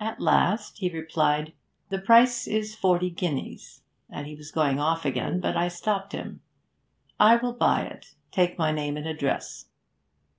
[0.00, 1.52] At last he replied,
[1.90, 6.40] "The price is forty guineas," and he was going off again, but I stopped him.
[7.18, 8.14] "I will buy it.
[8.32, 9.66] Take my name and address."